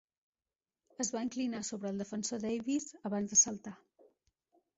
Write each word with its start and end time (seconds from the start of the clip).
Es 1.03 1.11
va 1.15 1.21
inclinar 1.25 1.61
sobre 1.67 1.91
el 1.91 2.01
defensor 2.03 2.41
Davis 2.47 2.89
abans 3.11 3.37
de 3.37 3.41
saltar. 3.45 3.77